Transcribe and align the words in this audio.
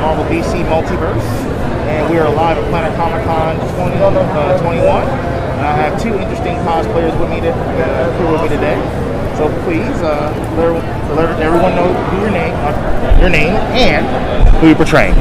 Marvel 0.00 0.24
DC 0.32 0.64
Multiverse, 0.64 1.28
and 1.92 2.08
we 2.08 2.18
are 2.18 2.32
live 2.32 2.56
at 2.56 2.64
Planet 2.72 2.96
Comicon 2.96 3.52
20, 3.76 3.96
uh, 4.00 4.56
21. 4.62 5.04
And 5.04 5.66
I 5.68 5.76
have 5.76 6.00
two 6.00 6.16
interesting 6.16 6.56
cosplayers 6.64 7.12
with 7.20 7.28
me, 7.28 7.40
to, 7.44 7.52
uh, 7.52 8.08
here 8.16 8.32
with 8.32 8.40
me 8.40 8.48
today. 8.48 8.80
So 9.36 9.52
please 9.68 9.92
uh, 10.00 10.32
let, 10.56 10.72
let 11.16 11.40
everyone 11.42 11.76
know 11.76 11.92
your 12.16 12.30
name, 12.30 12.54
uh, 12.64 13.18
your 13.20 13.28
name, 13.28 13.52
and 13.76 14.08
who 14.56 14.68
you're 14.68 14.76
portraying. 14.76 15.12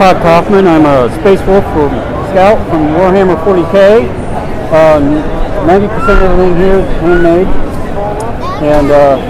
Todd 0.00 0.16
Kaufman. 0.24 0.66
I'm 0.66 0.88
a 0.88 1.12
Space 1.20 1.44
Wolf 1.44 1.64
from 1.76 1.92
Scout 2.32 2.56
from 2.72 2.96
Warhammer 2.96 3.36
40k. 3.44 4.08
Uh, 4.72 4.96
90% 5.68 5.84
of 5.84 6.22
everything 6.24 6.56
here 6.56 6.80
is 6.80 6.88
handmade. 7.04 7.48
And 8.64 8.90
uh, 8.90 9.20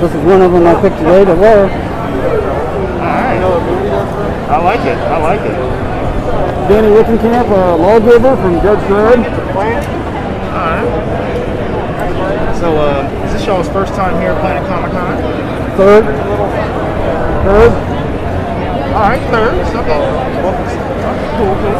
this 0.00 0.14
is 0.14 0.24
one 0.24 0.40
of 0.40 0.52
them 0.52 0.66
I 0.66 0.80
picked 0.80 0.96
today 0.96 1.26
to 1.26 1.34
wear. 1.34 1.68
I 4.52 4.60
like 4.60 4.80
it, 4.80 4.98
I 5.08 5.16
like 5.16 5.40
it. 5.40 5.56
Danny 6.68 6.88
Wickenkamp, 6.88 7.48
a 7.48 7.74
lawgiver 7.74 8.36
from 8.36 8.60
Judge 8.60 8.84
Dredd. 8.84 9.24
Alright. 10.52 10.84
So, 12.60 12.76
uh, 12.76 13.24
is 13.24 13.32
this 13.32 13.46
y'all's 13.46 13.68
first 13.70 13.94
time 13.94 14.20
here 14.20 14.32
at 14.32 14.40
Planet 14.44 14.68
Comicon? 14.68 15.16
Third. 15.78 16.04
Third. 17.48 17.72
Alright, 18.92 19.22
third. 19.32 19.54
Okay. 19.72 20.00
Well, 20.44 20.52
cool, 21.40 21.56
cool. 21.56 21.76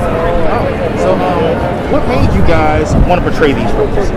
So, 0.97 1.13
um, 1.13 1.93
what 1.93 2.09
made 2.09 2.33
you 2.35 2.41
guys 2.49 2.95
want 3.07 3.23
to 3.23 3.29
portray 3.29 3.53
these 3.53 3.71
roles? 3.73 4.09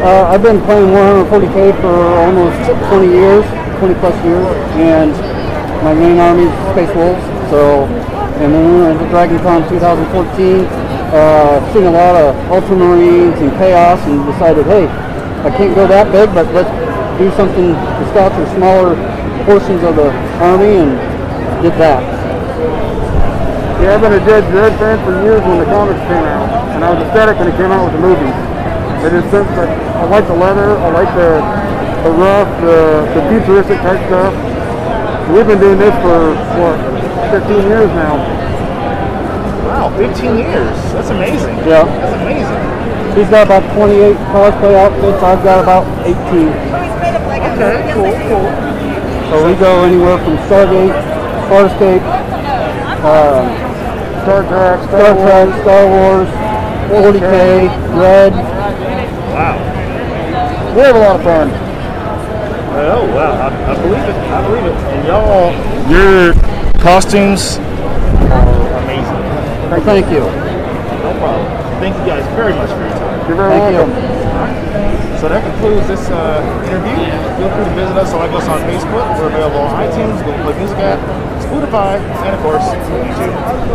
Uh, 0.00 0.32
I've 0.32 0.42
been 0.42 0.62
playing 0.62 0.88
Warhammer 0.88 1.28
40k 1.28 1.78
for 1.82 1.94
almost 2.24 2.56
20 2.88 3.06
years, 3.12 3.44
20 3.80 3.94
plus 4.00 4.16
years, 4.24 4.48
and 4.80 5.12
my 5.84 5.92
main 5.92 6.18
army 6.18 6.44
is 6.44 6.52
Space 6.72 6.96
Wolves. 6.96 7.41
So, 7.52 7.84
and 8.40 8.48
then 8.48 8.64
we 8.64 8.80
went 8.80 8.96
to 8.96 9.04
DragonCon 9.12 9.68
2014, 9.68 10.64
uh, 11.12 11.60
seen 11.76 11.84
a 11.84 11.92
lot 11.92 12.16
of 12.16 12.32
Ultramarines 12.48 13.36
and 13.44 13.52
Chaos, 13.60 14.00
and 14.08 14.24
decided, 14.24 14.64
hey, 14.64 14.88
I 15.44 15.52
can't 15.52 15.76
go 15.76 15.84
that 15.84 16.08
big, 16.08 16.32
but 16.32 16.48
let's 16.56 16.72
do 17.20 17.28
something 17.36 17.76
to 17.76 18.02
scout 18.08 18.32
the 18.40 18.48
smaller 18.56 18.96
portions 19.44 19.84
of 19.84 20.00
the 20.00 20.08
army, 20.40 20.80
and 20.80 20.96
did 21.60 21.76
that. 21.76 22.00
Yeah, 23.84 23.96
I've 23.96 24.00
been 24.00 24.16
a 24.16 24.24
dead 24.24 24.48
Dredd 24.48 24.72
fan 24.80 24.96
for 25.04 25.12
years 25.20 25.44
when 25.44 25.60
the 25.60 25.68
comics 25.68 26.00
came 26.08 26.24
out, 26.24 26.48
and 26.72 26.80
I 26.80 26.88
was 26.88 27.04
ecstatic 27.04 27.36
when 27.36 27.52
it 27.52 27.56
came 27.60 27.68
out 27.68 27.84
with 27.84 28.00
the 28.00 28.00
movies. 28.00 28.32
It 29.04 29.12
is 29.12 29.28
since 29.28 29.52
I, 29.60 29.68
I 30.00 30.04
like 30.08 30.24
the 30.24 30.40
leather, 30.40 30.72
I 30.80 30.88
like 30.88 31.12
the 31.12 31.36
the 32.00 32.10
rough, 32.16 32.48
the, 32.64 33.04
the 33.12 33.22
futuristic 33.28 33.76
type 33.84 34.00
stuff. 34.08 34.32
We've 35.28 35.46
been 35.46 35.60
doing 35.60 35.78
this 35.78 35.94
for 36.00 36.34
what 36.56 36.91
15 37.32 37.64
years 37.64 37.88
now. 37.96 38.20
Wow, 39.64 39.96
15 39.96 40.36
years. 40.36 40.76
That's 40.92 41.08
amazing. 41.08 41.56
Yeah. 41.64 41.88
That's 41.88 42.12
amazing. 42.20 43.16
He's 43.16 43.30
got 43.32 43.48
about 43.48 43.64
28 43.72 44.16
cosplay 44.36 44.76
outfits. 44.76 45.22
I've 45.24 45.42
got 45.42 45.64
about 45.64 45.88
18. 46.04 46.12
Okay, 47.56 47.88
cool, 47.96 48.12
cool. 48.28 48.44
So 49.32 49.48
we 49.48 49.56
go 49.56 49.84
anywhere 49.88 50.18
from 50.20 50.36
Stargate, 50.44 50.92
Farscape, 51.48 52.04
uh, 53.00 53.48
Star 54.28 54.42
Trek, 54.44 54.84
Star 54.92 55.14
Trek, 55.16 55.48
Star 55.64 55.88
Wars, 55.88 56.28
40k, 56.92 57.96
Red. 57.96 58.32
Wow. 59.32 59.56
We 60.76 60.80
have 60.82 60.96
a 60.96 60.98
lot 60.98 61.16
of 61.16 61.24
fun. 61.24 61.48
Oh, 62.76 63.08
wow. 63.16 63.32
I, 63.32 63.72
I 63.72 63.74
believe 63.80 64.04
it. 64.04 64.16
I 64.16 64.46
believe 64.46 64.66
it. 64.66 64.76
And 64.76 65.06
y'all, 65.08 65.52
your 65.88 66.52
costumes 66.82 67.62
are 68.26 68.82
amazing. 68.82 69.22
Well, 69.70 69.86
thank 69.86 70.10
you. 70.10 70.26
No 70.26 71.14
problem. 71.22 71.46
Thank 71.78 71.94
you 71.94 72.04
guys 72.10 72.26
very 72.34 72.52
much 72.58 72.70
for 72.74 72.82
your 72.82 72.90
time. 72.98 73.22
You're 73.28 73.38
very 73.38 73.54
Thank 73.54 73.78
welcome. 73.78 73.94
you. 73.94 75.18
So 75.22 75.28
that 75.30 75.46
concludes 75.46 75.86
this 75.86 76.10
uh, 76.10 76.42
interview. 76.66 76.98
Feel 77.38 77.50
free 77.54 77.64
to 77.70 77.74
visit 77.78 77.94
us 77.94 78.10
or 78.12 78.18
like 78.18 78.34
us 78.34 78.48
on 78.50 78.58
Facebook. 78.66 79.06
We're 79.14 79.30
available 79.30 79.62
on 79.62 79.70
iTunes, 79.78 80.18
Google 80.26 80.42
Play 80.42 80.58
Music 80.58 80.78
app, 80.78 80.98
Spotify, 81.46 82.02
and 82.26 82.34
of 82.34 82.42
course, 82.42 82.66
YouTube. 82.90 83.72